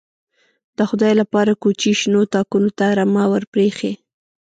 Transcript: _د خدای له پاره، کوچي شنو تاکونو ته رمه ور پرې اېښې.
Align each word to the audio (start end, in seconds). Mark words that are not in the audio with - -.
_د 0.77 0.79
خدای 0.89 1.13
له 1.19 1.25
پاره، 1.31 1.53
کوچي 1.61 1.91
شنو 1.99 2.21
تاکونو 2.33 2.69
ته 2.77 2.85
رمه 2.97 3.23
ور 3.31 3.43
پرې 3.51 3.63
اېښې. 3.69 3.91